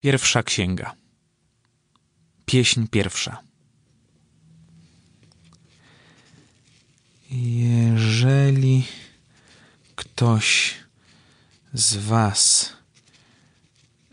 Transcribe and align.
Pierwsza 0.00 0.42
księga. 0.42 0.94
Pieśń 2.46 2.86
pierwsza. 2.86 3.42
Jeżeli 7.30 8.86
ktoś 9.96 10.74
z 11.72 11.96
Was, 11.96 12.72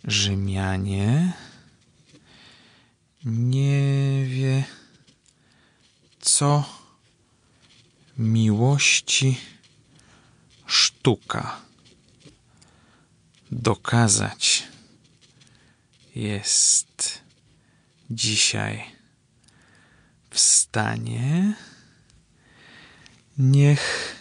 Rzymianie, 0.04 1.34
nie 3.26 4.26
wie, 4.26 4.63
co 6.22 6.63
miłości 8.17 9.38
sztuka 10.65 11.62
dokazać 13.51 14.67
jest 16.18 17.22
dzisiaj 18.10 18.84
w 20.30 20.40
stanie, 20.40 21.54
niech 23.38 24.16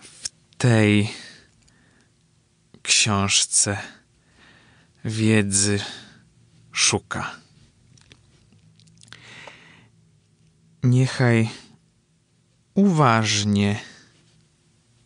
w 0.00 0.28
tej 0.58 1.10
książce 2.82 3.78
wiedzy 5.04 5.80
szuka. 6.72 7.36
Niechaj 10.82 11.50
uważnie 12.74 13.80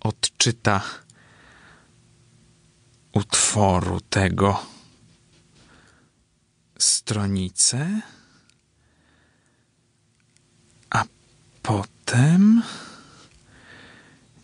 odczyta 0.00 0.82
utworu 3.12 4.00
tego 4.00 4.79
stronicę, 6.80 8.00
a 10.90 11.04
potem 11.62 12.62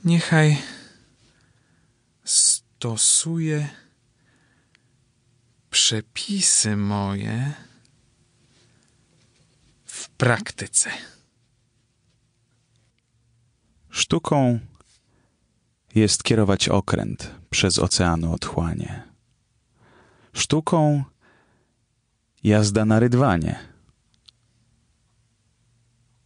niechaj 0.04 0.58
stosuje 2.24 3.68
przepisy 5.70 6.76
moje 6.76 7.52
w 9.84 10.08
praktyce. 10.08 10.90
Sztuką 13.90 14.60
jest 15.94 16.22
kierować 16.22 16.68
okręt 16.68 17.30
przez 17.50 17.78
oceanu 17.78 18.32
otchłanie. 18.32 19.02
Sztuką 20.32 21.04
jazda 22.46 22.84
na 22.84 23.00
rydwanie. 23.00 23.58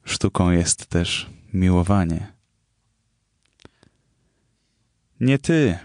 Sztuką 0.05 0.51
jest 0.51 0.87
też 0.87 1.31
miłowanie. 1.53 2.33
Nie 5.21 5.39
ty 5.39 5.79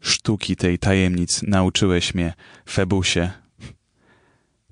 sztuki 0.00 0.56
tej 0.56 0.78
tajemnic 0.78 1.42
nauczyłeś 1.42 2.14
mnie, 2.14 2.34
Febusie. 2.70 3.30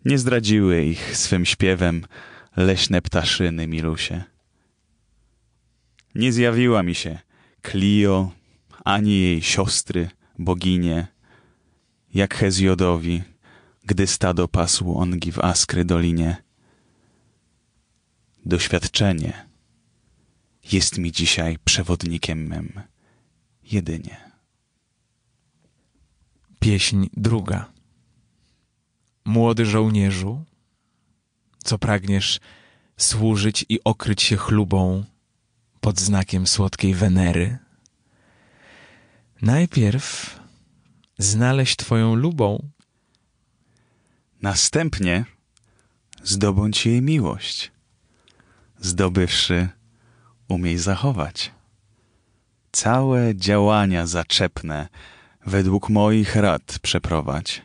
Nie 0.05 0.19
zdradziły 0.19 0.85
ich 0.85 1.17
swym 1.17 1.47
śpiewem 1.47 2.07
leśne 2.57 3.03
ptaszyny, 3.03 3.67
Milusie. 3.67 4.25
Nie 6.15 6.33
zjawiła 6.33 6.83
mi 6.83 6.95
się 6.95 7.19
Clio, 7.71 8.33
ani 8.85 9.21
jej 9.21 9.43
siostry, 9.43 10.11
boginie, 10.39 11.07
jak 12.15 12.35
Hezjodowi, 12.35 13.23
gdy 13.85 14.07
stado 14.07 14.49
pasł 14.49 14.99
ongi 14.99 15.33
w 15.33 15.39
Askry 15.39 15.85
dolinie. 15.85 16.43
Doświadczenie 18.47 19.47
jest 20.73 20.99
mi 20.99 21.13
dzisiaj 21.13 21.59
przewodnikiem 21.65 22.47
mym, 22.47 22.81
jedynie. 23.63 24.31
Pieśń 26.59 27.07
druga. 27.17 27.73
Młody 29.25 29.67
żołnierzu, 29.67 30.45
co 31.65 31.79
pragniesz 31.79 32.41
służyć 32.97 33.67
i 33.69 33.85
okryć 33.85 34.23
się 34.23 34.37
chlubą 34.37 35.05
pod 35.81 36.01
znakiem 36.01 36.47
słodkiej 36.47 36.95
Wenery. 36.95 37.59
Najpierw 39.43 40.41
znaleźć 41.19 41.77
twoją 41.77 42.15
lubą, 42.15 42.69
Następnie 44.43 45.25
zdobądź 46.23 46.87
jej 46.87 47.03
miłość. 47.03 47.73
Zdobywszy, 48.81 49.69
umiej 50.49 50.79
zachować. 50.79 51.53
Całe 52.73 53.35
działania 53.37 54.07
zaczepne 54.07 54.89
według 55.47 55.89
moich 55.89 56.37
rad 56.37 56.79
przeprowadź. 56.83 57.63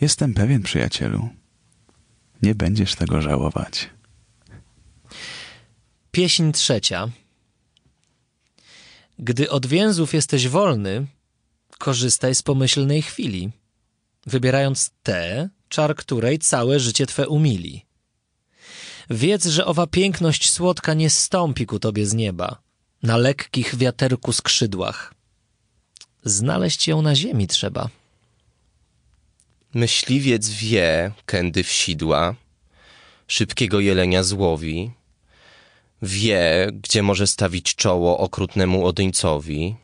Jestem 0.00 0.34
pewien, 0.34 0.62
przyjacielu, 0.62 1.28
nie 2.42 2.54
będziesz 2.54 2.94
tego 2.94 3.22
żałować. 3.22 3.90
Pieśń 6.10 6.52
trzecia. 6.52 7.08
Gdy 9.18 9.50
od 9.50 9.66
więzów 9.66 10.14
jesteś 10.14 10.48
wolny, 10.48 11.06
korzystaj 11.78 12.34
z 12.34 12.42
pomyślnej 12.42 13.02
chwili, 13.02 13.50
wybierając 14.26 14.90
tę, 15.02 15.48
czar 15.68 15.96
której 15.96 16.38
całe 16.38 16.80
życie 16.80 17.06
twe 17.06 17.28
umili. 17.28 17.86
Wiedz, 19.10 19.46
że 19.46 19.66
owa 19.66 19.86
piękność 19.86 20.50
słodka 20.50 20.94
nie 20.94 21.10
stąpi 21.10 21.66
ku 21.66 21.78
tobie 21.78 22.06
z 22.06 22.14
nieba, 22.14 22.62
na 23.02 23.16
lekkich 23.16 23.76
wiaterku 23.76 24.32
skrzydłach. 24.32 25.14
Znaleźć 26.24 26.88
ją 26.88 27.02
na 27.02 27.14
ziemi 27.14 27.46
trzeba. 27.46 27.88
Myśliwiec 29.74 30.48
wie, 30.48 31.12
kędy 31.26 31.64
w 31.64 31.72
sidła, 31.72 32.34
szybkiego 33.26 33.80
jelenia 33.80 34.22
złowi, 34.22 34.90
wie, 36.02 36.68
gdzie 36.72 37.02
może 37.02 37.26
stawić 37.26 37.74
czoło 37.74 38.18
okrutnemu 38.18 38.86
odyńcowi. 38.86 39.76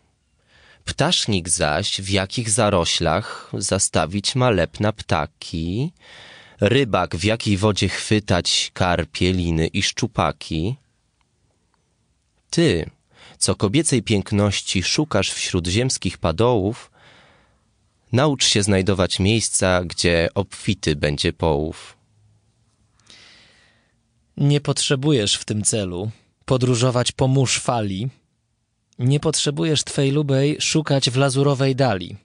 Ptasznik 0.87 1.49
zaś 1.49 2.01
w 2.01 2.11
jakich 2.11 2.51
zaroślach 2.51 3.51
zastawić 3.59 4.35
malepna 4.35 4.93
ptaki, 4.93 5.93
rybak 6.61 7.17
w 7.17 7.25
jakiej 7.25 7.57
wodzie 7.57 7.89
chwytać 7.89 8.71
karpie, 8.75 9.33
liny 9.33 9.67
i 9.67 9.83
szczupaki. 9.83 10.77
Ty, 12.51 12.91
co 13.39 13.55
kobiecej 13.55 14.03
piękności 14.03 14.83
szukasz 14.83 15.31
wśród 15.31 15.67
ziemskich 15.69 16.19
padołów, 16.19 16.91
naucz 18.13 18.47
się 18.47 18.63
znajdować 18.63 19.19
miejsca, 19.19 19.85
gdzie 19.85 20.29
obfity 20.35 20.97
będzie 20.97 21.33
połów. 21.33 21.97
Nie 24.37 24.61
potrzebujesz 24.61 25.35
w 25.35 25.45
tym 25.45 25.63
celu 25.63 26.11
podróżować 26.45 27.13
po 27.13 27.29
mórz 27.29 27.61
fali. 27.61 28.09
Nie 28.99 29.21
potrzebujesz 29.21 29.85
twej 29.85 30.11
lubej 30.11 30.57
szukać 30.61 31.11
w 31.11 31.17
lazurowej 31.17 31.77
dali. 31.77 32.17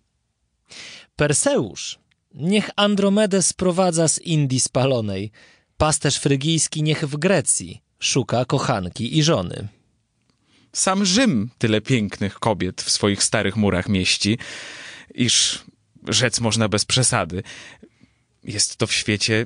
Perseusz, 1.16 2.00
niech 2.34 2.70
Andromedę 2.76 3.42
sprowadza 3.42 4.08
z 4.08 4.20
Indii 4.20 4.60
spalonej. 4.60 5.32
Pasterz 5.78 6.18
frygijski 6.18 6.84
niech 6.84 7.08
w 7.08 7.18
Grecji 7.18 7.82
szuka 8.00 8.46
kochanki 8.46 9.18
i 9.18 9.24
żony. 9.24 9.68
Sam 10.74 11.06
Rzym 11.06 11.50
tyle 11.58 11.82
pięknych 11.82 12.40
kobiet 12.40 12.82
w 12.82 12.90
swoich 12.90 13.24
starych 13.24 13.56
murach 13.56 13.90
mieści, 13.90 14.38
iż 15.16 15.64
rzec 16.08 16.40
można 16.40 16.70
bez 16.70 16.86
przesady. 16.86 17.44
Jest 18.44 18.78
to 18.78 18.88
w 18.88 18.94
świecie 18.94 19.46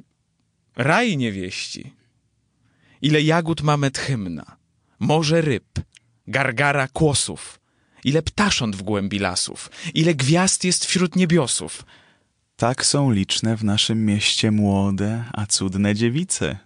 raj 0.76 1.18
niewieści. 1.18 1.94
Ile 3.02 3.22
jagód 3.22 3.62
ma 3.62 3.78
Methymna, 3.78 4.58
morze 5.00 5.42
ryb, 5.42 5.80
gargara 6.28 6.88
kłosów, 6.88 7.60
ile 8.04 8.22
ptasząt 8.22 8.76
w 8.76 8.82
głębi 8.82 9.20
lasów, 9.20 9.72
ile 9.94 10.16
gwiazd 10.16 10.64
jest 10.64 10.86
wśród 10.86 11.16
niebiosów. 11.16 11.86
Tak 12.56 12.86
są 12.86 13.12
liczne 13.12 13.58
w 13.58 13.64
naszym 13.64 14.06
mieście 14.06 14.52
młode, 14.52 15.24
a 15.34 15.46
cudne 15.46 15.96
dziewice. 15.96 16.58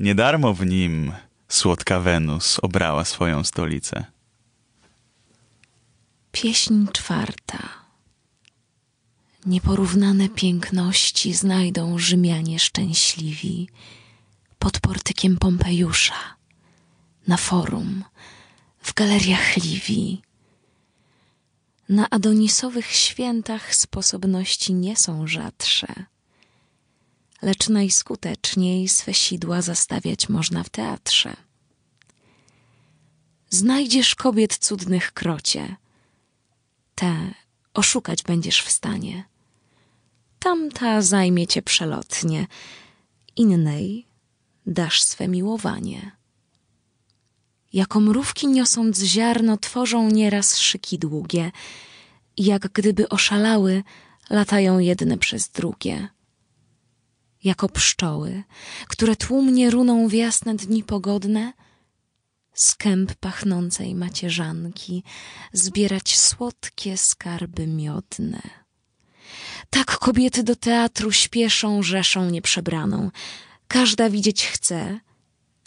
Niedarmo 0.00 0.54
w 0.54 0.66
nim 0.66 1.12
słodka 1.48 2.00
Wenus 2.00 2.58
obrała 2.62 3.04
swoją 3.04 3.44
stolicę. 3.44 4.04
Pieśń 6.32 6.86
czwarta. 6.92 7.68
Nieporównane 9.46 10.28
piękności 10.28 11.34
znajdą 11.34 11.98
Rzymianie 11.98 12.58
szczęśliwi 12.58 13.68
pod 14.58 14.80
portykiem 14.80 15.36
Pompejusza, 15.36 16.14
na 17.26 17.36
forum, 17.36 18.04
w 18.82 18.94
galeriach 18.94 19.56
Liwii. 19.56 20.22
Na 21.88 22.10
Adonisowych 22.10 22.92
świętach 22.92 23.74
sposobności 23.74 24.74
nie 24.74 24.96
są 24.96 25.26
rzadsze, 25.26 26.06
lecz 27.42 27.68
najskuteczniej 27.68 28.88
swe 28.88 29.14
sidła 29.14 29.62
zastawiać 29.62 30.28
można 30.28 30.62
w 30.62 30.68
teatrze. 30.68 31.36
Znajdziesz 33.50 34.14
kobiet 34.14 34.58
cudnych 34.58 35.12
krocie, 35.12 35.76
te 36.94 37.34
oszukać 37.74 38.22
będziesz 38.22 38.62
w 38.62 38.70
stanie. 38.70 39.24
Tamta 40.38 41.02
zajmie 41.02 41.46
cię 41.46 41.62
przelotnie, 41.62 42.46
innej 43.36 44.06
dasz 44.66 45.02
swe 45.02 45.28
miłowanie. 45.28 46.19
Jako 47.72 48.00
mrówki 48.00 48.46
niosąc 48.46 49.02
ziarno, 49.02 49.56
tworzą 49.56 50.10
nieraz 50.10 50.58
szyki 50.58 50.98
długie, 50.98 51.52
jak 52.36 52.68
gdyby 52.72 53.08
oszalały, 53.08 53.82
latają 54.30 54.78
jedne 54.78 55.18
przez 55.18 55.48
drugie. 55.48 56.08
Jako 57.44 57.68
pszczoły, 57.68 58.42
które 58.88 59.16
tłumnie 59.16 59.70
runą 59.70 60.08
w 60.08 60.12
jasne 60.12 60.54
dni 60.54 60.84
pogodne, 60.84 61.52
z 62.54 62.74
kęp 62.74 63.14
pachnącej 63.14 63.94
macierzanki 63.94 65.04
zbierać 65.52 66.18
słodkie 66.18 66.96
skarby 66.96 67.66
miodne. 67.66 68.40
Tak 69.70 69.98
kobiety 69.98 70.42
do 70.42 70.56
teatru 70.56 71.12
śpieszą 71.12 71.82
rzeszą 71.82 72.30
nieprzebraną. 72.30 73.10
Każda 73.68 74.10
widzieć 74.10 74.46
chce, 74.46 75.00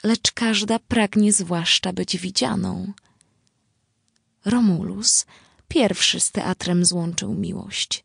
lecz 0.04 0.32
każda 0.32 0.80
pragnie 0.80 1.34
zwłaszcza 1.34 1.94
być 1.94 2.18
widzianą. 2.18 2.94
Romulus 4.46 5.26
pierwszy 5.68 6.20
z 6.20 6.32
teatrem 6.32 6.86
złączył 6.86 7.34
miłość. 7.34 8.04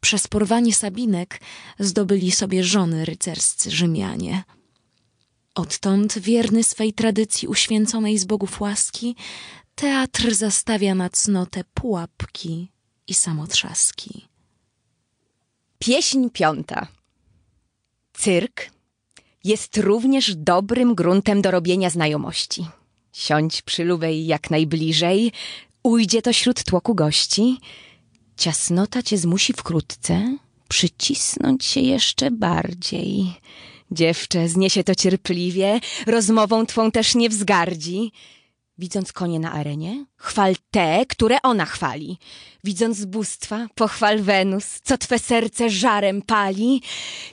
Przez 0.00 0.26
porwanie 0.26 0.74
Sabinek 0.74 1.40
zdobyli 1.78 2.32
sobie 2.32 2.64
żony 2.64 3.04
rycerscy 3.04 3.70
Rzymianie. 3.70 4.44
Odtąd, 5.54 6.18
wierny 6.18 6.64
swej 6.64 6.92
tradycji 6.92 7.48
uświęconej 7.48 8.18
z 8.18 8.24
bogów 8.24 8.60
łaski, 8.60 9.16
teatr 9.74 10.34
zastawia 10.34 10.94
na 10.94 11.10
cnotę 11.10 11.64
pułapki 11.74 12.72
i 13.06 13.14
samotrzaski. 13.14 14.28
Pieśń 15.78 16.28
piąta. 16.30 16.86
Cyrk 18.12 18.75
jest 19.46 19.76
również 19.76 20.34
dobrym 20.34 20.94
gruntem 20.94 21.42
do 21.42 21.50
robienia 21.50 21.90
znajomości. 21.90 22.66
Siądź 23.12 23.62
przy 23.62 23.84
luwej 23.84 24.26
jak 24.26 24.50
najbliżej, 24.50 25.32
ujdzie 25.82 26.22
to 26.22 26.32
śród 26.32 26.64
tłoku 26.64 26.94
gości. 26.94 27.58
Ciasnota 28.36 29.02
cię 29.02 29.18
zmusi 29.18 29.52
wkrótce 29.52 30.36
przycisnąć 30.68 31.64
się 31.64 31.80
jeszcze 31.80 32.30
bardziej. 32.30 33.34
Dziewczę 33.90 34.48
zniesie 34.48 34.84
to 34.84 34.94
cierpliwie, 34.94 35.80
rozmową 36.06 36.66
twą 36.66 36.90
też 36.90 37.14
nie 37.14 37.28
wzgardzi. 37.28 38.12
Widząc 38.78 39.12
konie 39.12 39.40
na 39.40 39.52
arenie, 39.52 40.06
chwal 40.16 40.54
te, 40.70 41.06
które 41.06 41.42
ona 41.42 41.64
chwali. 41.64 42.18
Widząc 42.64 43.04
bóstwa, 43.04 43.66
pochwal 43.74 44.22
Wenus, 44.22 44.80
co 44.82 44.98
twe 44.98 45.18
serce 45.18 45.70
żarem 45.70 46.22
pali. 46.22 46.82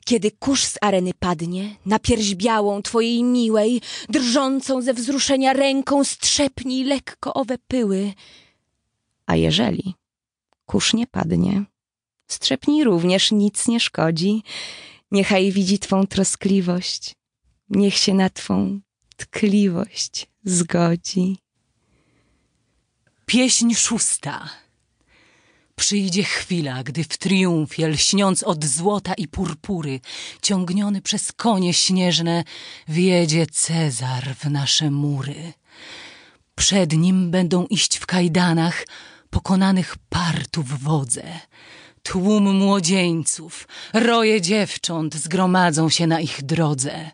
Kiedy 0.06 0.32
kurz 0.32 0.64
z 0.64 0.78
areny 0.82 1.12
padnie, 1.20 1.76
na 1.86 2.00
pierś 2.00 2.36
białą 2.36 2.82
twojej 2.82 3.24
miłej, 3.24 3.82
drżącą 4.10 4.82
ze 4.82 4.94
wzruszenia 4.94 5.54
ręką, 5.54 6.04
strzepnij 6.04 6.84
lekko 6.84 7.34
owe 7.34 7.58
pyły. 7.58 8.14
A 9.26 9.36
jeżeli 9.36 9.94
kurz 10.66 10.94
nie 10.94 11.08
padnie, 11.08 11.64
strzepnij 12.28 12.84
również 12.84 13.32
nic 13.32 13.68
nie 13.68 13.80
szkodzi. 13.80 14.44
Niechaj 15.12 15.52
widzi 15.52 15.80
twą 15.80 16.08
troskliwość, 16.08 17.16
niech 17.70 17.98
się 17.98 18.14
na 18.14 18.30
twą 18.30 18.80
tkliwość 19.16 20.28
zgodzi. 20.44 21.38
Pieśń 23.26 23.74
szósta. 23.74 24.50
Przyjdzie 25.76 26.24
chwila, 26.24 26.84
gdy 26.84 27.04
w 27.04 27.18
triumfie, 27.18 27.88
lśniąc 27.88 28.44
od 28.44 28.66
złota 28.66 29.14
i 29.14 29.28
purpury, 29.28 30.00
ciągniony 30.42 31.02
przez 31.02 31.32
konie 31.32 31.74
śnieżne, 31.74 32.44
wjedzie 32.88 33.46
Cezar 33.46 34.36
w 34.36 34.46
nasze 34.50 34.92
mury. 34.92 35.54
Przed 36.56 36.94
nim 36.94 37.32
będą 37.32 37.66
iść 37.66 37.98
w 37.98 38.06
kajdanach 38.06 38.86
pokonanych 39.30 39.96
partów 40.10 40.84
wodze. 40.84 41.40
Tłum 42.04 42.58
młodzieńców, 42.58 43.68
roje 43.94 44.42
dziewcząt 44.42 45.16
zgromadzą 45.16 45.90
się 45.90 46.08
na 46.08 46.20
ich 46.20 46.42
drodze. 46.42 47.12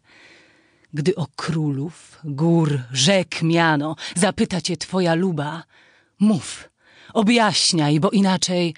Gdy 0.94 1.16
o 1.16 1.28
królów, 1.36 2.20
gór, 2.24 2.82
rzek 2.92 3.42
miano 3.42 3.96
zapyta 4.16 4.62
cię 4.62 4.78
twoja 4.78 5.16
luba, 5.16 5.64
mów, 6.20 6.70
objaśniaj, 7.14 8.00
bo 8.00 8.10
inaczej 8.10 8.76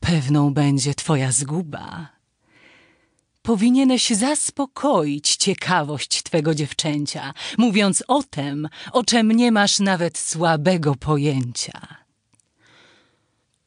pewną 0.00 0.54
będzie 0.54 0.94
twoja 0.94 1.32
zguba. 1.32 2.14
Powinieneś 3.42 4.10
zaspokoić 4.10 5.36
ciekawość 5.36 6.22
twego 6.22 6.54
dziewczęcia, 6.54 7.34
mówiąc 7.58 8.04
o 8.08 8.22
tem, 8.22 8.68
o 8.92 9.04
czym 9.04 9.32
nie 9.32 9.52
masz 9.52 9.80
nawet 9.80 10.18
słabego 10.18 10.94
pojęcia. 10.94 11.96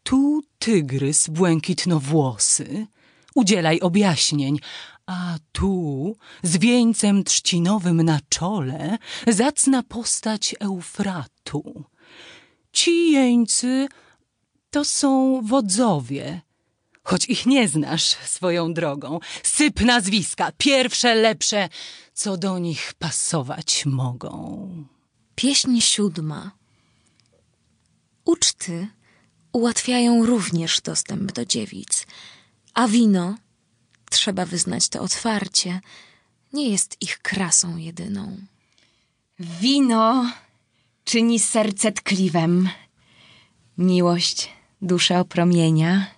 Tu 0.04 0.42
tygrys 0.60 1.28
błękitnowłosy, 1.30 2.88
udzielaj 3.36 3.80
objaśnień, 3.80 4.60
a 5.08 5.38
tu, 5.52 6.16
z 6.44 6.58
wieńcem 6.58 7.24
trzcinowym 7.24 8.02
na 8.02 8.20
czole, 8.30 8.98
zacna 9.28 9.84
postać 9.84 10.56
Eufratu. 10.60 11.84
Ci 12.72 13.12
jeńcy 13.12 13.88
to 14.70 14.86
są 14.86 15.42
wodzowie, 15.42 16.42
choć 17.04 17.26
ich 17.26 17.46
nie 17.46 17.68
znasz 17.68 18.04
swoją 18.04 18.74
drogą. 18.74 19.20
Syp 19.44 19.82
nazwiska, 19.82 20.52
pierwsze, 20.58 21.16
lepsze, 21.16 21.70
co 22.14 22.38
do 22.38 22.60
nich 22.60 22.94
pasować 23.00 23.86
mogą. 23.86 24.70
Pieśń 25.36 25.82
siódma. 25.82 26.52
Uczty 28.26 28.88
ułatwiają 29.52 30.26
również 30.26 30.82
dostęp 30.82 31.32
do 31.32 31.46
dziewic, 31.46 32.08
a 32.74 32.88
wino, 32.88 33.36
trzeba 34.10 34.46
wyznać 34.46 34.90
to 34.90 35.02
otwarcie, 35.02 35.82
nie 36.54 36.70
jest 36.70 36.98
ich 37.02 37.20
krasą 37.20 37.78
jedyną. 37.78 38.38
Wino 39.40 40.32
czyni 41.04 41.40
serce 41.40 41.92
tkliwem, 41.92 42.70
miłość 43.78 44.50
duszę 44.82 45.20
opromienia. 45.20 46.18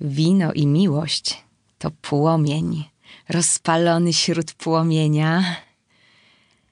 Wino 0.00 0.52
i 0.52 0.66
miłość 0.66 1.44
to 1.78 1.90
płomień, 1.90 2.84
rozpalony 3.28 4.12
śród 4.12 4.52
płomienia. 4.52 5.56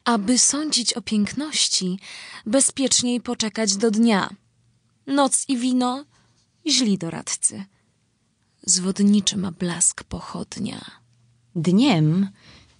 Aby 0.05 0.39
sądzić 0.39 0.93
o 0.93 1.03
piękności, 1.03 1.99
bezpieczniej 2.47 3.21
poczekać 3.21 3.77
do 3.77 3.91
dnia. 3.91 4.31
Noc 5.07 5.45
i 5.49 5.57
wino 5.57 6.05
źli 6.67 6.99
doradcy. 6.99 7.65
Zwodniczy 8.69 9.37
ma 9.37 9.53
blask 9.53 10.05
pochodnia. 10.05 10.81
Dniem 11.57 12.29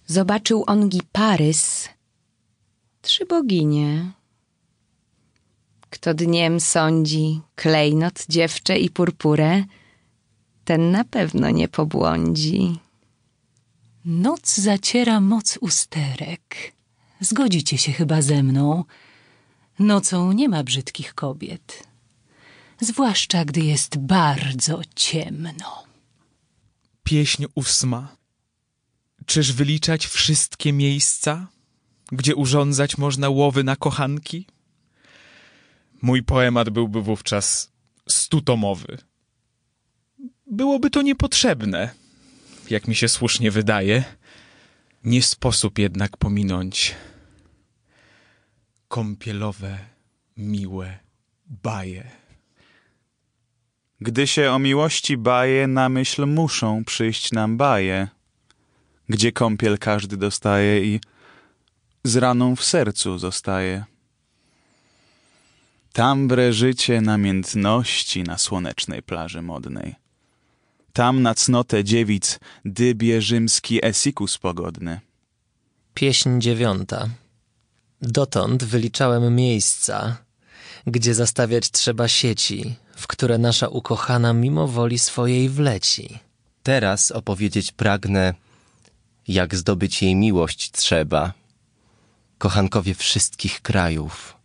zobaczył 0.07 0.63
on 0.67 0.89
Giparys, 0.89 1.89
trzy 3.01 3.25
boginie. 3.25 4.11
Kto 5.89 6.13
dniem 6.13 6.59
sądzi 6.59 7.41
klejnot, 7.55 8.25
dziewczę 8.29 8.79
i 8.79 8.89
purpurę, 8.89 9.63
ten 10.65 10.91
na 10.91 11.03
pewno 11.03 11.49
nie 11.49 11.67
pobłądzi. 11.67 12.79
Noc 14.05 14.55
zaciera 14.55 15.19
moc 15.19 15.57
usterek. 15.61 16.73
Zgodzicie 17.19 17.77
się 17.77 17.91
chyba 17.91 18.21
ze 18.21 18.43
mną. 18.43 18.83
Nocą 19.79 20.31
nie 20.31 20.49
ma 20.49 20.63
brzydkich 20.63 21.13
kobiet. 21.13 21.87
Zwłaszcza 22.81 23.45
gdy 23.45 23.61
jest 23.61 23.97
bardzo 23.97 24.81
ciemno. 24.95 25.83
Pieśń 27.03 27.45
ósma. 27.55 28.17
Czyż 29.25 29.53
wyliczać 29.53 30.07
wszystkie 30.07 30.73
miejsca, 30.73 31.47
gdzie 32.11 32.35
urządzać 32.35 32.97
można 32.97 33.29
łowy 33.29 33.63
na 33.63 33.75
kochanki? 33.75 34.47
Mój 36.01 36.23
poemat 36.23 36.69
byłby 36.69 37.01
wówczas 37.01 37.71
stutomowy. 38.09 38.97
Byłoby 40.51 40.89
to 40.89 41.01
niepotrzebne, 41.01 41.89
jak 42.69 42.87
mi 42.87 42.95
się 42.95 43.09
słusznie 43.09 43.51
wydaje. 43.51 44.03
Nie 45.03 45.23
sposób 45.23 45.79
jednak 45.79 46.17
pominąć 46.17 46.95
kąpielowe, 48.87 49.79
miłe 50.37 50.99
baje. 51.45 52.26
Gdy 54.01 54.27
się 54.27 54.51
o 54.51 54.59
miłości 54.59 55.17
baje, 55.17 55.67
na 55.67 55.89
myśl 55.89 56.25
muszą 56.25 56.85
przyjść 56.85 57.31
nam 57.31 57.57
baje, 57.57 58.07
gdzie 59.09 59.31
kąpiel 59.31 59.77
każdy 59.77 60.17
dostaje 60.17 60.85
i 60.85 60.99
z 62.03 62.15
raną 62.15 62.55
w 62.55 62.63
sercu 62.63 63.17
zostaje. 63.17 63.85
Tam 65.93 66.27
bre 66.27 66.53
życie 66.53 67.01
namiętności 67.01 68.23
na 68.23 68.37
słonecznej 68.37 69.03
plaży 69.03 69.41
modnej. 69.41 69.95
Tam 70.93 71.21
na 71.21 71.35
cnotę 71.35 71.83
dziewic 71.83 72.39
dybie 72.65 73.21
rzymski 73.21 73.85
esikus 73.85 74.37
pogodny. 74.37 74.99
Pieśń 75.93 76.39
dziewiąta. 76.39 77.09
Dotąd 78.01 78.63
wyliczałem 78.63 79.35
miejsca, 79.35 80.17
gdzie 80.87 81.13
zastawiać 81.13 81.71
trzeba 81.71 82.07
sieci, 82.07 82.75
w 82.97 83.07
które 83.07 83.37
nasza 83.37 83.67
ukochana 83.67 84.33
mimo 84.33 84.67
woli 84.67 84.99
swojej 84.99 85.49
wleci. 85.49 86.19
Teraz 86.63 87.11
opowiedzieć 87.11 87.71
pragnę, 87.71 88.33
jak 89.27 89.55
zdobyć 89.55 90.01
jej 90.01 90.15
miłość 90.15 90.71
trzeba. 90.71 91.33
Kochankowie 92.37 92.95
wszystkich 92.95 93.61
krajów, 93.61 94.37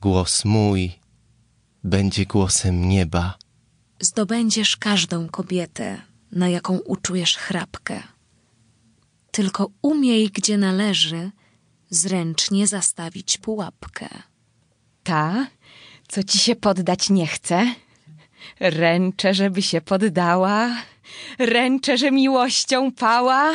głos 0.00 0.44
mój 0.44 0.92
będzie 1.84 2.26
głosem 2.26 2.88
nieba. 2.88 3.38
Zdobędziesz 4.00 4.76
każdą 4.76 5.28
kobietę, 5.28 6.02
na 6.32 6.48
jaką 6.48 6.78
uczujesz 6.78 7.36
chrapkę. 7.36 8.02
Tylko 9.30 9.70
umiej, 9.82 10.30
gdzie 10.30 10.58
należy, 10.58 11.30
zręcznie 11.90 12.66
zastawić 12.66 13.38
pułapkę. 13.38 14.08
Ta, 15.02 15.46
co 16.10 16.22
ci 16.22 16.38
się 16.38 16.56
poddać 16.56 17.10
nie 17.10 17.26
chce, 17.26 17.74
ręczę, 18.60 19.34
żeby 19.34 19.62
się 19.62 19.80
poddała, 19.80 20.76
ręczę, 21.38 21.98
że 21.98 22.10
miłością 22.10 22.92
pała, 22.92 23.52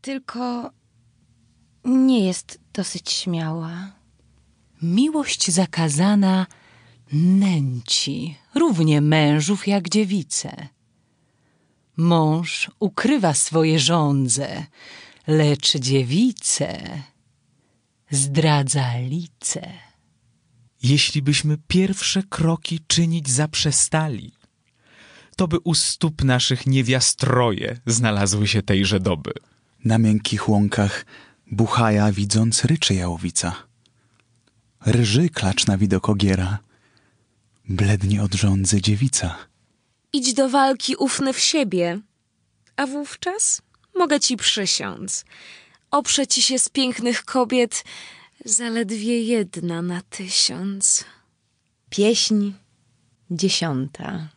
tylko 0.00 0.70
nie 1.84 2.26
jest 2.26 2.60
dosyć 2.72 3.10
śmiała. 3.10 3.92
Miłość 4.82 5.50
zakazana 5.50 6.46
nęci 7.12 8.36
równie 8.54 9.00
mężów 9.00 9.68
jak 9.68 9.88
dziewice. 9.88 10.68
Mąż 11.96 12.70
ukrywa 12.80 13.34
swoje 13.34 13.78
żądze, 13.78 14.66
lecz 15.26 15.76
dziewice 15.76 17.02
zdradza 18.10 18.98
lice. 18.98 19.91
Jeśli 20.82 21.22
byśmy 21.22 21.58
pierwsze 21.68 22.22
kroki 22.22 22.80
czynić 22.86 23.30
zaprzestali, 23.30 24.32
to 25.36 25.48
by 25.48 25.58
u 25.64 25.74
stóp 25.74 26.24
naszych 26.24 26.66
niewiastroje 26.66 27.80
znalazły 27.86 28.48
się 28.48 28.62
tejże 28.62 29.00
doby. 29.00 29.32
Na 29.84 29.98
miękkich 29.98 30.48
łąkach 30.48 31.06
buchaja 31.50 32.12
widząc 32.12 32.64
ryczy 32.64 32.94
jałowica. 32.94 33.54
Rży 34.86 35.28
klacz 35.28 35.66
na 35.66 35.78
widok 35.78 36.08
ogiera. 36.08 36.58
Blednie 37.68 38.22
od 38.22 38.34
żądzy 38.34 38.82
dziewica. 38.82 39.38
Idź 40.12 40.34
do 40.34 40.48
walki 40.48 40.96
ufny 40.96 41.32
w 41.32 41.38
siebie, 41.38 42.00
a 42.76 42.86
wówczas 42.86 43.62
mogę 43.94 44.20
ci 44.20 44.36
przysiąc. 44.36 45.24
Oprze 45.90 46.26
ci 46.26 46.42
się 46.42 46.58
z 46.58 46.68
pięknych 46.68 47.24
kobiet 47.24 47.84
zaledwie 48.44 49.22
jedna 49.22 49.82
na 49.82 50.02
tysiąc. 50.02 51.04
Pieśń 51.90 52.52
dziesiąta. 53.30 54.28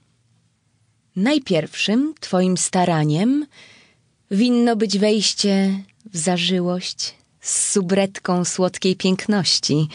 Najpierwszym 1.16 2.14
twoim 2.20 2.58
staraniem 2.58 3.46
winno 4.32 4.76
być 4.76 4.98
wejście 4.98 5.84
w 6.14 6.18
zażyłość 6.18 7.16
z 7.42 7.72
subretką 7.72 8.46
słodkiej 8.46 8.96
piękności, 8.96 9.88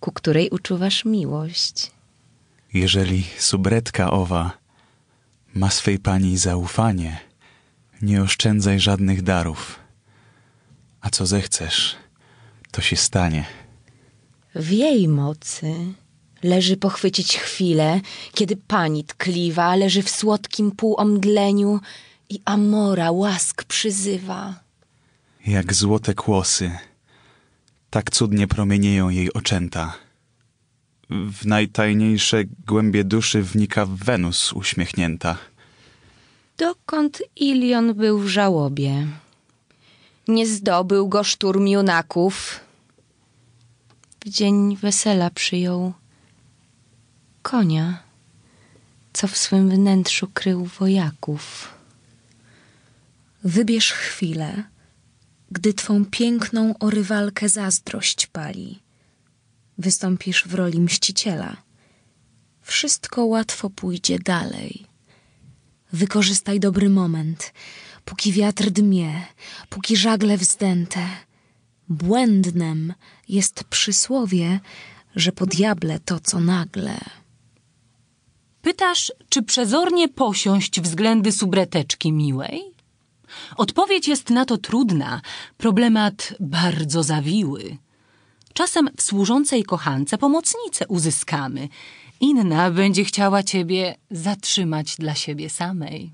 ku 0.00 0.12
której 0.12 0.50
uczuwasz 0.50 1.04
miłość. 1.04 1.90
Jeżeli 2.74 3.24
subretka 3.38 4.10
owa 4.10 4.58
ma 5.54 5.70
swej 5.70 5.98
pani 5.98 6.38
zaufanie, 6.38 7.20
nie 8.02 8.22
oszczędzaj 8.22 8.80
żadnych 8.80 9.22
darów. 9.22 9.78
A 11.00 11.10
co 11.10 11.26
zechcesz, 11.26 11.96
to 12.70 12.80
się 12.80 12.96
stanie. 12.96 13.44
W 14.54 14.70
jej 14.70 15.08
mocy 15.08 15.74
leży 16.42 16.76
pochwycić 16.76 17.38
chwilę, 17.38 18.00
kiedy 18.34 18.56
pani 18.56 19.04
tkliwa 19.04 19.76
leży 19.76 20.02
w 20.02 20.10
słodkim 20.10 20.70
półomdleniu 20.70 21.80
i 22.28 22.40
Amora 22.44 23.10
łask 23.10 23.64
przyzywa. 23.64 24.54
Jak 25.46 25.74
złote 25.74 26.14
kłosy, 26.14 26.70
tak 27.90 28.10
cudnie 28.10 28.46
promienieją 28.46 29.08
jej 29.08 29.32
oczęta. 29.32 29.96
W 31.10 31.46
najtajniejsze 31.46 32.44
głębie 32.66 33.04
duszy 33.04 33.42
wnika 33.42 33.86
Wenus 33.86 34.52
uśmiechnięta. 34.52 35.38
Dokąd 36.58 37.22
Ilion 37.36 37.94
był 37.94 38.18
w 38.18 38.28
żałobie? 38.28 39.06
Nie 40.30 40.46
zdobył 40.46 41.08
go 41.08 41.24
szturm 41.24 41.66
junaków. 41.66 42.60
W 44.24 44.28
dzień 44.28 44.76
wesela 44.76 45.30
przyjął 45.30 45.92
konia, 47.42 48.02
co 49.12 49.28
w 49.28 49.36
swym 49.36 49.70
wnętrzu 49.70 50.28
krył 50.34 50.64
wojaków. 50.64 51.68
Wybierz 53.44 53.92
chwilę, 53.92 54.64
gdy 55.50 55.74
twą 55.74 56.04
piękną 56.04 56.74
o 56.78 56.90
rywalkę 56.90 57.48
zazdrość 57.48 58.26
pali. 58.26 58.78
Wystąpisz 59.78 60.44
w 60.48 60.54
roli 60.54 60.80
mściciela. 60.80 61.56
Wszystko 62.62 63.24
łatwo 63.24 63.70
pójdzie 63.70 64.18
dalej. 64.18 64.86
Wykorzystaj 65.92 66.60
dobry 66.60 66.88
moment, 66.88 67.52
póki 68.10 68.32
wiatr 68.32 68.70
dmie, 68.70 69.26
póki 69.68 69.96
żagle 69.96 70.36
wzdęte. 70.36 71.00
Błędnem 71.88 72.94
jest 73.28 73.64
przysłowie, 73.64 74.60
że 75.16 75.32
po 75.32 75.46
diable 75.46 76.00
to 76.00 76.20
co 76.20 76.40
nagle. 76.40 76.98
Pytasz, 78.62 79.12
czy 79.28 79.42
przezornie 79.42 80.08
posiąść 80.08 80.80
względy 80.80 81.32
subreteczki 81.32 82.12
miłej? 82.12 82.62
Odpowiedź 83.56 84.08
jest 84.08 84.30
na 84.30 84.44
to 84.44 84.58
trudna, 84.58 85.20
problemat 85.58 86.34
bardzo 86.40 87.02
zawiły. 87.02 87.76
Czasem 88.52 88.90
w 88.96 89.02
służącej 89.02 89.64
kochance 89.64 90.18
pomocnicę 90.18 90.86
uzyskamy, 90.88 91.68
inna 92.20 92.70
będzie 92.70 93.04
chciała 93.04 93.42
ciebie 93.42 93.96
zatrzymać 94.10 94.96
dla 94.96 95.14
siebie 95.14 95.50
samej. 95.50 96.12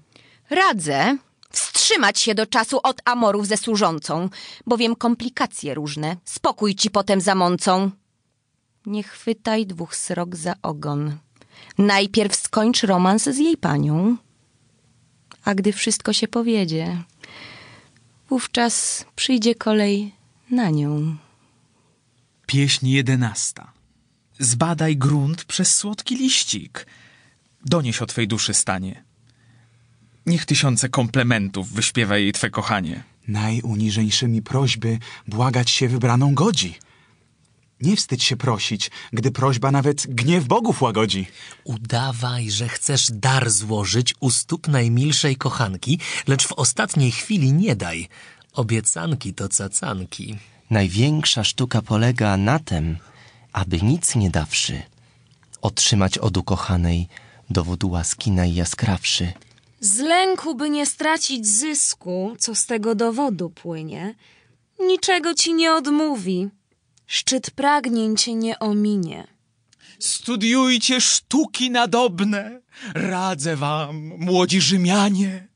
Radzę 0.50 1.18
wstrzymać 1.50 2.20
się 2.20 2.34
do 2.34 2.46
czasu 2.46 2.80
od 2.82 3.02
amorów 3.04 3.46
ze 3.46 3.56
służącą, 3.56 4.28
bowiem 4.66 4.96
komplikacje 4.96 5.74
różne 5.74 6.16
spokój 6.24 6.74
ci 6.74 6.90
potem 6.90 7.20
zamącą. 7.20 7.90
Nie 8.86 9.02
chwytaj 9.02 9.66
dwóch 9.66 9.96
srok 9.96 10.36
za 10.36 10.54
ogon. 10.62 11.16
Najpierw 11.78 12.36
skończ 12.36 12.82
romans 12.82 13.24
z 13.24 13.38
jej 13.38 13.56
panią, 13.56 14.16
a 15.44 15.54
gdy 15.54 15.72
wszystko 15.72 16.12
się 16.12 16.28
powiedzie, 16.28 17.02
wówczas 18.28 19.04
przyjdzie 19.16 19.54
kolej 19.54 20.14
na 20.50 20.70
nią. 20.70 21.16
Pieśń 22.46 22.88
jedenasta. 22.88 23.72
Zbadaj 24.38 24.96
grunt 24.96 25.44
przez 25.44 25.76
słodki 25.76 26.16
liścik. 26.16 26.86
Donieś 27.64 28.02
o 28.02 28.06
twej 28.06 28.28
duszy 28.28 28.54
stanie. 28.54 29.04
Niech 30.26 30.44
tysiące 30.44 30.88
komplementów 30.88 31.72
wyśpiewa 31.72 32.18
jej 32.18 32.32
twe 32.32 32.50
kochanie. 32.50 33.04
Najuniżejszymi 33.28 34.42
prośby 34.42 34.98
błagać 35.28 35.70
się 35.70 35.88
wybraną 35.88 36.34
godzi. 36.34 36.74
Nie 37.80 37.96
wstydź 37.96 38.24
się 38.24 38.36
prosić, 38.36 38.90
gdy 39.12 39.30
prośba 39.30 39.70
nawet 39.70 40.06
gniew 40.06 40.44
bogów 40.44 40.82
łagodzi. 40.82 41.26
Udawaj, 41.64 42.50
że 42.50 42.68
chcesz 42.68 43.06
dar 43.12 43.50
złożyć 43.50 44.14
u 44.20 44.30
stóp 44.30 44.68
najmilszej 44.68 45.36
kochanki, 45.36 45.98
lecz 46.26 46.46
w 46.46 46.52
ostatniej 46.52 47.10
chwili 47.10 47.52
nie 47.52 47.76
daj. 47.76 48.08
Obiecanki 48.52 49.34
to 49.34 49.48
cacanki. 49.48 50.36
Największa 50.70 51.44
sztuka 51.44 51.82
polega 51.82 52.36
na 52.36 52.58
tem, 52.58 52.96
aby 53.52 53.82
nic 53.82 54.14
nie 54.14 54.30
dawszy, 54.30 54.82
otrzymać 55.62 56.18
od 56.18 56.36
ukochanej 56.36 57.08
dowód 57.50 57.84
łaski 57.84 58.30
najjaskrawszy. 58.30 59.32
Z 59.80 59.98
lęku, 59.98 60.54
by 60.54 60.70
nie 60.70 60.86
stracić 60.86 61.46
zysku, 61.46 62.36
co 62.38 62.54
z 62.54 62.66
tego 62.66 62.94
dowodu 62.94 63.50
płynie, 63.50 64.14
niczego 64.80 65.34
ci 65.34 65.54
nie 65.54 65.72
odmówi, 65.74 66.48
szczyt 67.06 67.50
pragnień 67.50 68.16
cię 68.16 68.34
nie 68.34 68.58
ominie. 68.58 69.26
Studiujcie 69.98 71.00
sztuki 71.00 71.70
nadobne, 71.70 72.60
radzę 72.94 73.56
wam, 73.56 73.96
młodzi 74.18 74.60
Rzymianie. 74.60 75.48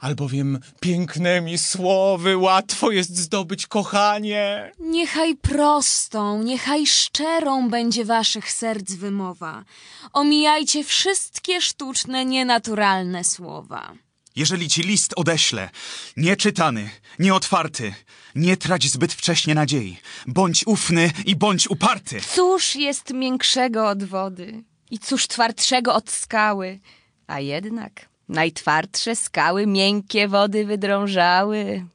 Albowiem 0.00 0.58
pięknymi 0.80 1.58
słowy 1.58 2.36
łatwo 2.36 2.90
jest 2.90 3.16
zdobyć 3.16 3.66
kochanie. 3.66 4.72
Niechaj 4.78 5.36
prostą, 5.36 6.42
niechaj 6.42 6.86
szczerą 6.86 7.70
będzie 7.70 8.04
waszych 8.04 8.52
serc 8.52 8.92
wymowa. 8.92 9.64
Omijajcie 10.12 10.84
wszystkie 10.84 11.60
sztuczne, 11.60 12.24
nienaturalne 12.24 13.24
słowa. 13.24 13.92
Jeżeli 14.36 14.68
ci 14.68 14.82
list 14.82 15.12
odeślę, 15.16 15.70
nieczytany, 16.16 16.90
nieotwarty, 17.18 17.94
nie 18.34 18.56
trać 18.56 18.88
zbyt 18.88 19.12
wcześnie 19.12 19.54
nadziei. 19.54 19.96
Bądź 20.26 20.66
ufny 20.66 21.12
i 21.26 21.36
bądź 21.36 21.70
uparty. 21.70 22.20
Cóż 22.34 22.76
jest 22.76 23.10
miększego 23.10 23.88
od 23.88 24.04
wody 24.04 24.64
i 24.90 24.98
cóż 24.98 25.26
twardszego 25.26 25.94
od 25.94 26.10
skały? 26.10 26.80
A 27.26 27.40
jednak 27.40 28.09
najtwardsze 28.30 29.16
skały 29.16 29.66
miękkie 29.66 30.28
wody 30.28 30.66
wydrążały. 30.66 31.86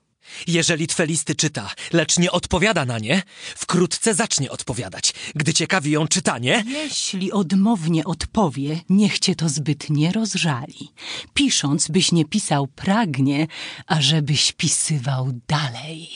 Jeżeli 0.48 0.88
twe 0.88 1.06
listy 1.06 1.36
czyta, 1.36 1.72
lecz 1.94 2.20
nie 2.20 2.32
odpowiada 2.32 2.86
na 2.86 3.00
nie, 3.00 3.24
wkrótce 3.56 4.14
zacznie 4.14 4.52
odpowiadać, 4.52 5.14
gdy 5.36 5.54
ciekawi 5.54 5.92
ją 5.92 6.08
czytanie. 6.08 6.64
Jeśli 6.68 7.32
odmownie 7.32 8.04
odpowie, 8.04 8.80
niech 8.90 9.20
cię 9.20 9.36
to 9.36 9.50
zbyt 9.50 9.90
nie 9.90 10.12
rozżali. 10.12 10.92
Pisząc, 11.34 11.88
byś 11.88 12.12
nie 12.12 12.26
pisał 12.26 12.68
pragnie, 12.68 13.48
ażebyś 13.88 14.52
pisywał 14.52 15.32
dalej. 15.48 16.10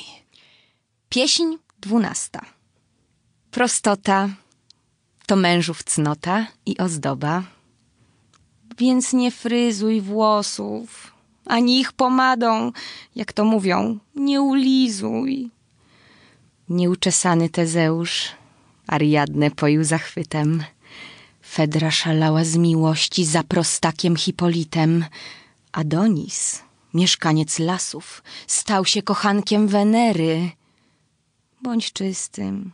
Pieśń 1.10 1.56
dwunasta. 1.82 2.46
Prostota 3.52 4.30
to 5.26 5.36
mężów 5.36 5.84
cnota 5.84 6.48
i 6.66 6.78
ozdoba. 6.78 7.59
Więc 8.80 9.14
nie 9.14 9.32
fryzuj 9.32 10.02
włosów, 10.02 11.14
ani 11.46 11.80
ich 11.80 11.92
pomadą, 11.92 12.72
jak 13.16 13.34
to 13.34 13.46
mówią, 13.46 14.00
nie 14.16 14.42
ulizuj. 14.42 15.50
Nieuczesany 16.70 17.50
Tezeusz 17.50 18.32
Ariadnę 18.88 19.52
poił 19.52 19.84
zachwytem. 19.84 20.64
Fedra 21.42 21.92
szalała 21.92 22.44
z 22.44 22.56
miłości 22.58 23.26
za 23.26 23.44
prostakiem 23.44 24.16
Hipolitem. 24.16 25.06
Adonis, 25.72 26.64
mieszkaniec 26.94 27.60
lasów, 27.60 28.24
stał 28.48 28.86
się 28.86 29.02
kochankiem 29.02 29.68
Wenery. 29.68 30.52
Bądź 31.62 31.94
czystym, 31.94 32.72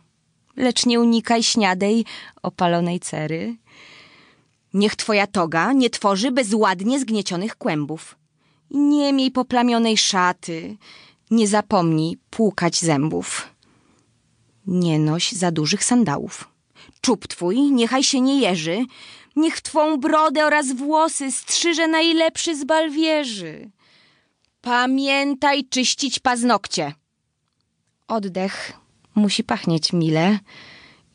lecz 0.56 0.86
nie 0.86 1.00
unikaj 1.00 1.42
śniadej 1.42 2.04
opalonej 2.42 3.00
cery. 3.00 3.56
Niech 4.76 4.96
twoja 4.96 5.26
toga 5.26 5.72
nie 5.72 5.90
tworzy 5.90 6.30
bezładnie 6.30 7.00
zgniecionych 7.00 7.56
kłębów. 7.56 8.16
Nie 8.70 9.12
miej 9.12 9.30
poplamionej 9.30 9.96
szaty, 9.96 10.76
nie 11.30 11.48
zapomnij 11.48 12.18
płukać 12.30 12.80
zębów. 12.80 13.48
Nie 14.66 14.98
noś 14.98 15.32
za 15.32 15.50
dużych 15.50 15.84
sandałów. 15.84 16.48
Czub 17.00 17.26
twój 17.26 17.60
niechaj 17.60 18.02
się 18.02 18.20
nie 18.20 18.40
jeży, 18.40 18.84
niech 19.36 19.60
twą 19.60 19.96
brodę 19.96 20.46
oraz 20.46 20.72
włosy 20.72 21.32
strzyże 21.32 21.88
najlepszy 21.88 22.56
z 22.56 22.64
balwierzy. 22.64 23.70
Pamiętaj 24.60 25.64
czyścić 25.68 26.18
paznokcie. 26.18 26.92
Oddech 28.08 28.72
musi 29.14 29.44
pachnieć 29.44 29.92
mile, 29.92 30.38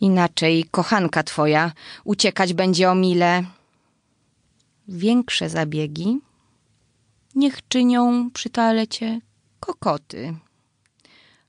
inaczej 0.02 0.66
kochanka 0.72 1.24
twoja 1.24 1.72
uciekać 2.04 2.54
będzie 2.54 2.90
o 2.90 2.96
mile. 2.96 3.44
Większe 4.88 5.50
zabiegi 5.50 6.20
niech 7.36 7.68
czynią 7.68 8.32
przy 8.32 8.50
toalecie 8.50 9.22
kokoty 9.60 10.36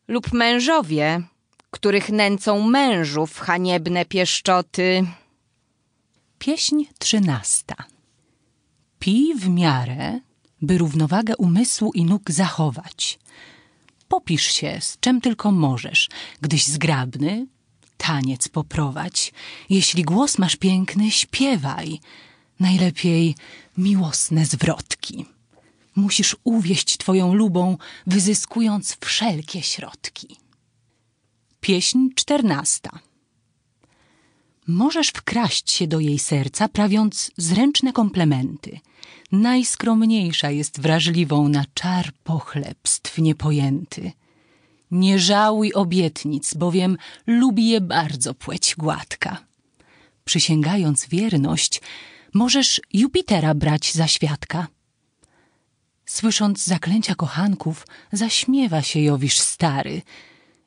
lub 0.08 0.32
mężowie, 0.32 1.22
których 1.70 2.10
nęcą 2.10 2.68
mężów 2.68 3.38
haniebne 3.38 4.04
pieszczoty. 4.04 5.06
Pieśń 6.38 6.84
trzynasta. 6.98 7.74
Pij 8.98 9.34
w 9.34 9.48
miarę, 9.48 10.20
by 10.62 10.78
równowagę 10.78 11.36
umysłu 11.36 11.92
i 11.94 12.04
nóg 12.04 12.30
zachować. 12.30 13.18
Popisz 14.08 14.46
się, 14.46 14.78
z 14.80 15.00
czym 15.00 15.20
tylko 15.20 15.52
możesz, 15.52 16.08
gdyś 16.40 16.66
zgrabny, 16.66 17.46
taniec 18.02 18.48
poprowadź. 18.48 19.32
Jeśli 19.70 20.02
głos 20.02 20.38
masz 20.38 20.56
piękny, 20.56 21.10
śpiewaj. 21.10 22.00
Najlepiej 22.60 23.34
miłosne 23.78 24.46
zwrotki. 24.46 25.26
Musisz 25.96 26.36
uwieść 26.44 26.96
twoją 26.96 27.34
lubą, 27.34 27.76
wyzyskując 28.06 28.96
wszelkie 29.00 29.62
środki. 29.62 30.36
Pieśń 31.60 31.98
czternasta. 32.14 32.98
Możesz 34.66 35.08
wkraść 35.08 35.70
się 35.70 35.86
do 35.86 36.00
jej 36.00 36.18
serca, 36.18 36.68
prawiąc 36.68 37.30
zręczne 37.36 37.92
komplementy. 37.92 38.80
Najskromniejsza 39.32 40.50
jest 40.50 40.80
wrażliwą 40.80 41.48
na 41.48 41.64
czar 41.74 42.12
pochlebstw 42.24 43.18
niepojęty. 43.18 44.12
Nie 44.92 45.18
żałuj 45.18 45.72
obietnic, 45.72 46.54
bowiem 46.54 46.96
lubi 47.26 47.68
je 47.68 47.80
bardzo 47.80 48.34
płeć 48.34 48.74
gładka. 48.78 49.44
Przysięgając 50.24 51.06
wierność, 51.06 51.80
możesz 52.34 52.80
Jupitera 52.92 53.54
brać 53.54 53.92
za 53.92 54.06
świadka. 54.06 54.66
Słysząc 56.06 56.64
zaklęcia 56.64 57.14
kochanków, 57.14 57.86
zaśmiewa 58.12 58.82
się 58.82 59.00
Jowisz 59.00 59.38
stary 59.38 60.02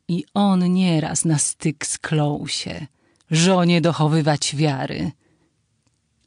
i 0.07 0.23
on 0.33 0.73
nieraz 0.73 1.25
na 1.25 1.37
styk 1.37 1.85
sklął 1.85 2.47
się, 2.47 2.87
żonie 3.31 3.81
dochowywać 3.81 4.55
wiary. 4.55 5.11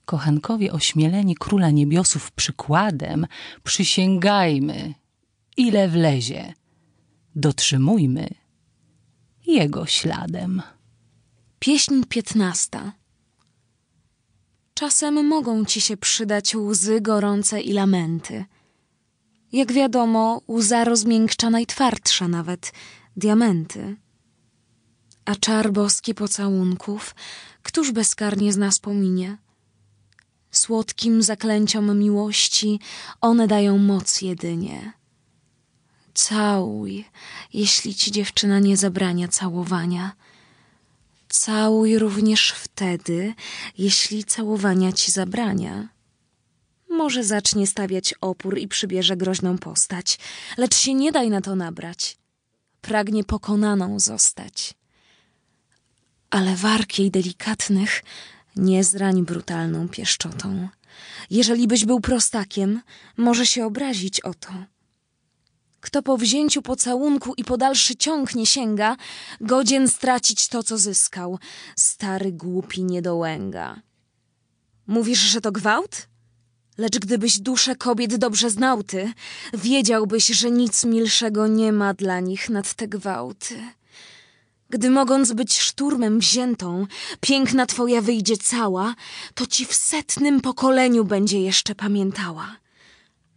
Kochankowie 0.04 0.72
ośmieleni 0.72 1.34
króla 1.34 1.70
niebiosów 1.70 2.32
przykładem, 2.32 3.26
przysięgajmy, 3.62 4.94
ile 5.56 5.88
wlezie, 5.88 6.54
dotrzymujmy 7.34 8.28
jego 9.46 9.86
śladem. 9.86 10.62
Pieśń 11.58 12.02
piętnasta. 12.08 12.92
Czasem 14.74 15.26
mogą 15.26 15.64
ci 15.64 15.80
się 15.80 15.96
przydać 15.96 16.54
łzy 16.54 17.00
gorące 17.00 17.60
i 17.60 17.72
lamenty. 17.72 18.44
Jak 19.52 19.72
wiadomo, 19.72 20.42
łza 20.48 20.84
rozmiękcza 20.84 21.50
najtwardsza 21.50 22.28
nawet 22.28 22.72
diamenty. 23.16 23.96
A 25.24 25.34
czar 25.34 25.72
boski 25.72 26.14
pocałunków, 26.14 27.14
któż 27.62 27.92
bezkarnie 27.92 28.52
z 28.52 28.56
nas 28.56 28.78
pominie? 28.78 29.38
Słodkim 30.50 31.22
zaklęciom 31.22 31.98
miłości 31.98 32.80
one 33.20 33.48
dają 33.48 33.78
moc 33.78 34.22
jedynie. 34.22 34.97
Całuj, 36.18 37.04
jeśli 37.52 37.94
ci 37.94 38.12
dziewczyna 38.12 38.58
nie 38.58 38.76
zabrania 38.76 39.28
całowania. 39.28 40.12
Całuj 41.28 41.98
również 41.98 42.52
wtedy, 42.52 43.34
jeśli 43.78 44.24
całowania 44.24 44.92
ci 44.92 45.12
zabrania. 45.12 45.88
Może 46.90 47.24
zacznie 47.24 47.66
stawiać 47.66 48.14
opór 48.20 48.58
i 48.58 48.68
przybierze 48.68 49.16
groźną 49.16 49.58
postać, 49.58 50.18
lecz 50.56 50.76
się 50.76 50.94
nie 50.94 51.12
daj 51.12 51.30
na 51.30 51.40
to 51.40 51.56
nabrać. 51.56 52.16
Pragnie 52.80 53.24
pokonaną 53.24 54.00
zostać. 54.00 54.74
Ale 56.30 56.56
warg 56.56 56.98
jej 56.98 57.10
delikatnych 57.10 58.02
nie 58.56 58.84
zrań 58.84 59.24
brutalną 59.24 59.88
pieszczotą. 59.88 60.68
Jeżeli 61.30 61.66
byś 61.68 61.84
był 61.84 62.00
prostakiem, 62.00 62.82
może 63.16 63.46
się 63.46 63.66
obrazić 63.66 64.20
o 64.20 64.34
to. 64.34 64.77
Kto 65.80 66.02
po 66.02 66.16
wzięciu 66.16 66.62
pocałunku 66.62 67.34
i 67.36 67.44
po 67.44 67.56
dalszy 67.56 67.96
ciąg 67.96 68.34
nie 68.34 68.46
sięga, 68.46 68.96
godzien 69.40 69.88
stracić 69.88 70.48
to, 70.48 70.62
co 70.62 70.78
zyskał. 70.78 71.38
Stary 71.76 72.32
głupi 72.32 72.84
niedołęga. 72.84 73.80
Mówisz, 74.86 75.18
że 75.18 75.40
to 75.40 75.52
gwałt? 75.52 76.08
Lecz 76.78 76.98
gdybyś 76.98 77.38
duszę 77.38 77.76
kobiet 77.76 78.16
dobrze 78.16 78.50
znał 78.50 78.82
ty, 78.82 79.12
wiedziałbyś, 79.54 80.26
że 80.26 80.50
nic 80.50 80.84
milszego 80.84 81.46
nie 81.46 81.72
ma 81.72 81.94
dla 81.94 82.20
nich 82.20 82.50
nad 82.50 82.74
te 82.74 82.88
gwałty. 82.88 83.62
Gdy 84.70 84.90
mogąc 84.90 85.32
być 85.32 85.58
szturmem 85.58 86.18
wziętą, 86.18 86.86
piękna 87.20 87.66
twoja 87.66 88.00
wyjdzie 88.00 88.36
cała, 88.36 88.94
to 89.34 89.46
ci 89.46 89.66
w 89.66 89.74
setnym 89.74 90.40
pokoleniu 90.40 91.04
będzie 91.04 91.40
jeszcze 91.40 91.74
pamiętała. 91.74 92.56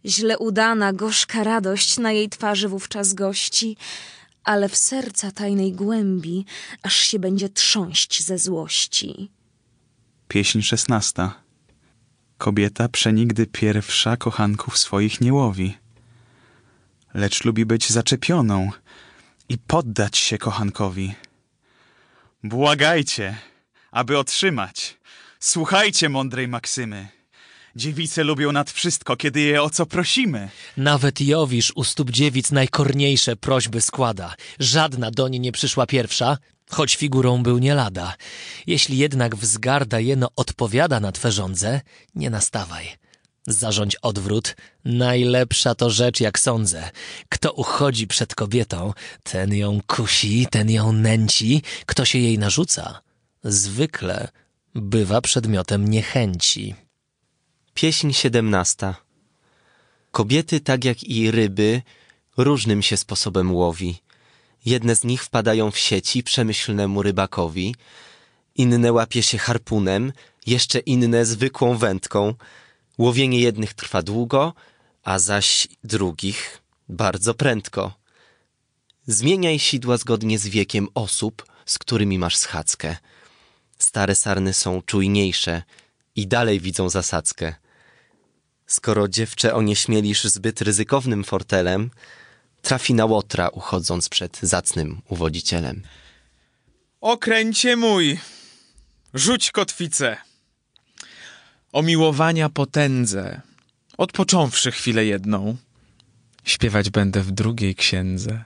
Źle 0.06 0.38
udana, 0.38 0.92
gorzka 0.92 1.44
radość 1.44 1.98
na 1.98 2.12
jej 2.12 2.28
twarzy 2.28 2.68
wówczas 2.68 3.14
gości, 3.14 3.76
ale 4.44 4.68
w 4.68 4.76
serca 4.76 5.30
tajnej 5.30 5.72
głębi 5.72 6.46
aż 6.82 6.96
się 6.96 7.18
będzie 7.18 7.48
trząść 7.48 8.22
ze 8.22 8.38
złości. 8.38 9.30
Pieśń 10.28 10.62
szesnasta. 10.62 11.42
Kobieta 12.38 12.88
przenigdy 12.88 13.46
pierwsza 13.46 14.16
kochanków 14.16 14.78
swoich 14.78 15.20
nie 15.20 15.32
łowi, 15.32 15.78
lecz 17.14 17.44
lubi 17.44 17.66
być 17.66 17.90
zaczepioną 17.90 18.70
i 19.48 19.58
poddać 19.58 20.18
się 20.18 20.38
kochankowi. 20.38 21.14
Błagajcie, 22.44 23.36
aby 23.90 24.18
otrzymać. 24.18 24.98
Słuchajcie 25.40 26.08
mądrej 26.08 26.48
Maksymy. 26.48 27.21
Dziewice 27.76 28.24
lubią 28.24 28.52
nad 28.52 28.70
wszystko, 28.70 29.16
kiedy 29.16 29.40
je 29.40 29.62
o 29.62 29.70
co 29.70 29.86
prosimy. 29.86 30.48
Nawet 30.76 31.20
Jowisz 31.20 31.72
u 31.74 31.84
stóp 31.84 32.10
dziewic 32.10 32.50
najkorniejsze 32.50 33.36
prośby 33.36 33.80
składa. 33.80 34.34
Żadna 34.58 35.10
do 35.10 35.28
niej 35.28 35.40
nie 35.40 35.52
przyszła 35.52 35.86
pierwsza, 35.86 36.38
choć 36.70 36.96
figurą 36.96 37.42
był 37.42 37.58
nie 37.58 37.74
lada. 37.74 38.14
Jeśli 38.66 38.98
jednak 38.98 39.36
wzgarda 39.36 40.00
jeno 40.00 40.28
odpowiada 40.36 41.00
na 41.00 41.12
twe 41.12 41.32
żądze, 41.32 41.80
nie 42.14 42.30
nastawaj. 42.30 42.88
Zarządź 43.46 43.96
odwrót, 44.02 44.56
najlepsza 44.84 45.74
to 45.74 45.90
rzecz, 45.90 46.20
jak 46.20 46.38
sądzę. 46.38 46.90
Kto 47.28 47.52
uchodzi 47.52 48.06
przed 48.06 48.34
kobietą, 48.34 48.92
ten 49.22 49.54
ją 49.54 49.80
kusi, 49.86 50.46
ten 50.50 50.70
ją 50.70 50.92
nęci, 50.92 51.62
kto 51.86 52.04
się 52.04 52.18
jej 52.18 52.38
narzuca, 52.38 53.00
zwykle 53.44 54.28
bywa 54.74 55.20
przedmiotem 55.20 55.88
niechęci. 55.88 56.74
Pieśń 57.74 58.12
siedemnasta. 58.12 58.96
Kobiety, 60.10 60.60
tak 60.60 60.84
jak 60.84 61.04
i 61.04 61.30
ryby, 61.30 61.82
różnym 62.36 62.82
się 62.82 62.96
sposobem 62.96 63.54
łowi. 63.54 63.98
Jedne 64.64 64.96
z 64.96 65.04
nich 65.04 65.24
wpadają 65.24 65.70
w 65.70 65.78
sieci 65.78 66.22
przemyślnemu 66.22 67.02
rybakowi, 67.02 67.74
inne 68.54 68.92
łapie 68.92 69.22
się 69.22 69.38
harpunem, 69.38 70.12
jeszcze 70.46 70.78
inne 70.78 71.24
zwykłą 71.24 71.76
wędką. 71.76 72.34
Łowienie 72.98 73.40
jednych 73.40 73.74
trwa 73.74 74.02
długo, 74.02 74.54
a 75.02 75.18
zaś 75.18 75.68
drugich 75.84 76.62
bardzo 76.88 77.34
prędko. 77.34 77.92
Zmieniaj 79.06 79.58
sidła 79.58 79.96
zgodnie 79.96 80.38
z 80.38 80.48
wiekiem 80.48 80.88
osób, 80.94 81.46
z 81.66 81.78
którymi 81.78 82.18
masz 82.18 82.36
schadzkę. 82.36 82.96
Stare 83.78 84.14
sarny 84.14 84.52
są 84.52 84.82
czujniejsze 84.82 85.62
i 86.16 86.26
dalej 86.26 86.60
widzą 86.60 86.88
zasadzkę. 86.88 87.61
Skoro 88.72 89.08
dziewczę 89.08 89.54
onieśmielisz 89.54 90.24
zbyt 90.24 90.60
ryzykownym 90.60 91.24
fortelem, 91.24 91.90
trafi 92.62 92.94
na 92.94 93.04
łotra, 93.04 93.48
uchodząc 93.48 94.08
przed 94.08 94.38
zacnym 94.42 95.02
uwodzicielem. 95.08 95.82
Okręcie 97.00 97.76
mój, 97.76 98.18
rzuć 99.14 99.50
kotwicę. 99.50 100.16
Omiłowania 101.72 102.48
potędze, 102.48 103.40
odpocząwszy 103.98 104.72
chwilę 104.72 105.04
jedną, 105.04 105.56
śpiewać 106.44 106.90
będę 106.90 107.20
w 107.20 107.30
drugiej 107.30 107.74
księdze. 107.74 108.44